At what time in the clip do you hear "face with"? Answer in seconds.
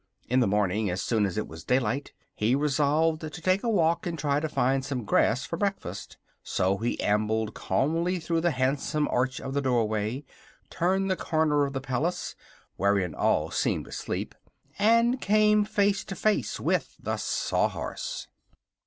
16.15-16.95